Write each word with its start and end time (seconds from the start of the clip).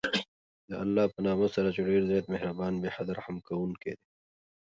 د 0.69 0.71
الله 0.83 1.05
په 1.13 1.19
نامه 1.27 1.47
سره 1.55 1.69
چې 1.75 1.81
ډېر 1.89 2.01
زیات 2.11 2.25
مهربان، 2.33 2.73
بې 2.81 2.89
حده 2.95 3.11
رحم 3.19 3.37
كوونكى 3.47 3.91
دی. 3.97 4.05